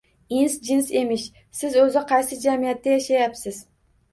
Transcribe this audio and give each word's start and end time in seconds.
Ins-jins 0.37 0.89
emish! 1.01 1.25
Siz 1.59 1.77
o‘zi 1.83 2.05
qaysi 2.13 2.39
jamiyatda 2.47 2.93
yashayapsiz? 2.97 3.65